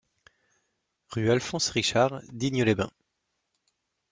[1.11, 2.89] Rue Alphonse Richard, Digne-les-Bains